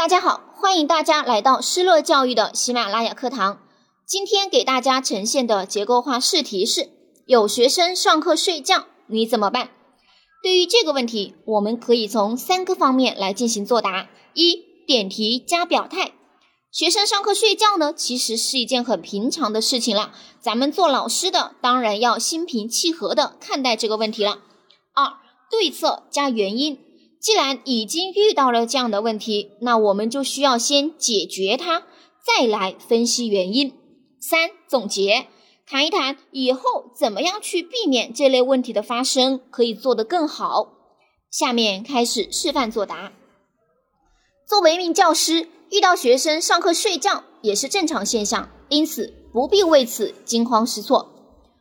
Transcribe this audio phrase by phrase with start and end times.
[0.00, 3.60] 大家好，欢迎大家来到施乐教育的喜马拉雅课堂。
[4.06, 6.88] 今天给大家呈现的结构化试题是：
[7.26, 9.68] 有学生上课睡觉，你怎么办？
[10.42, 16.12] 对于这个问题，我们可以从三个方面来进行作答：一、点题加表态。
[16.72, 20.14] 学生上课睡觉呢，其实是一件很平常的事情了。
[20.40, 24.38] 咱们做老师的，当然要心平气和的看待这个问题了。
[24.94, 25.18] 二、
[25.50, 26.78] 对策加原因。
[27.20, 31.84] 既然已经遇到了这样的问题，那我们就需要先解决它，
[32.24, 33.74] 再来分析原因。
[34.18, 35.26] 三、总结，
[35.66, 40.72] 谈一谈以后怎么样去避免这类问题的发生，可以做得更好。
[41.30, 43.12] 下面开始示范作答。
[44.48, 51.12] 作为一名教师，遇到学生上课睡觉也是正常现象，因此不必为此惊慌失措。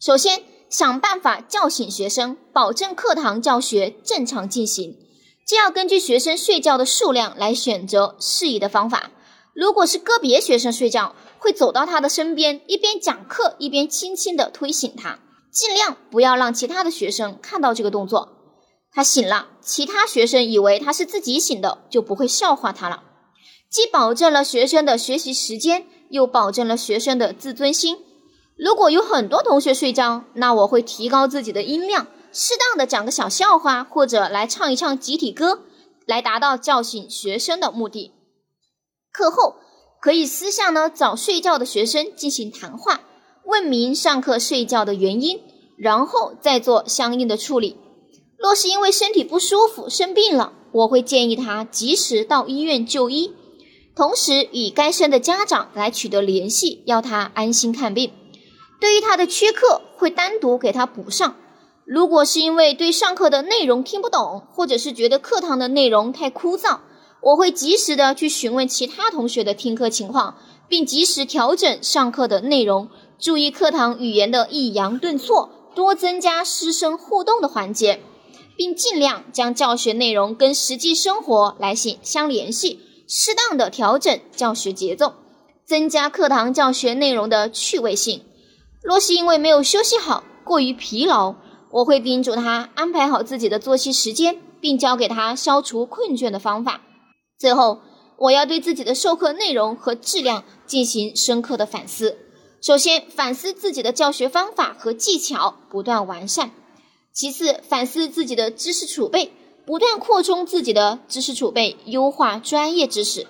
[0.00, 4.96] 首先，想办法叫醒学生，保证课堂教学正常进行。
[5.44, 9.10] 既要根据学生睡觉的数量来选择适宜的方法。
[9.54, 15.18] 如果是个别学生睡觉，会走到他的身边，一边讲课一边轻轻地推醒他，
[15.50, 18.28] 尽量不要让其他的学生看到这个动作。
[18.90, 23.02] 他醒了，其他学生以为他是自己醒的，就不会笑话他了。
[23.68, 27.98] 既保证了学生的学习时间，又保证了学生的自尊心。
[28.56, 32.06] 如果有很多同学睡觉，那我会提高自己的音量。
[32.32, 35.60] 适当的讲个小笑话，或者来唱一唱集体歌，
[36.06, 38.12] 来达到叫醒学生的目的。
[39.12, 39.56] 课后
[40.00, 43.02] 可以私下呢找睡觉的学生进行谈话，
[43.44, 45.42] 问明上课睡觉的原因，
[45.76, 47.76] 然后再做相应的处理。
[48.38, 53.34] 若是因为身体不舒服生病了，我会建议他及时到医院就医，
[53.94, 58.10] 同时与该生的家长来取得联系，要他安心看病。
[58.82, 61.36] 对于他的缺课，会单独给他补上。
[61.84, 66.80] 如果是因为对上课的内容听不懂，或者是觉得课堂的内容太枯燥，
[67.20, 70.36] 我会及时的去询问其他同学的听课情况，
[70.68, 72.88] 并及时调整上课的内容，
[73.20, 78.02] 注意课堂语言的抑扬顿挫，多增加师生互动的环节，
[78.56, 85.12] 并尽量将教学内容跟实际生活来相相联系，适当的调整教学节奏，
[85.64, 88.24] 增加课堂教学内容的趣味性。
[88.82, 91.36] 若是因为没有休息好，过于疲劳，
[91.70, 96.82] 我会叮嘱他安排好自己的作息时间，并教给他消除困倦的方法。
[97.38, 97.80] 最后，
[98.18, 102.18] 我要对自己的授课内容和质量进行深刻的反思。
[102.60, 106.50] 首先，反思自己的教学方法和技巧，不断完善；
[107.12, 109.32] 其次，反思自己的知识储备，
[109.64, 113.26] 不断扩充自己的知识储备，优化专业知识，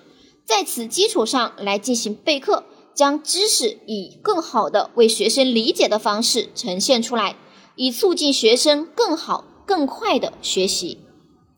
[0.46, 2.64] 在此基础上来进行备课，
[2.94, 7.36] 将知识以更好的为学生理解的方式呈现出来。
[7.76, 10.98] 以促进学生更好、更快的学习。